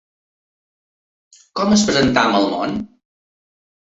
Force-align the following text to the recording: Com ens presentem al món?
Com 1.59 1.75
ens 1.75 1.85
presentem 1.89 2.37
al 2.39 2.49
món? 2.53 2.73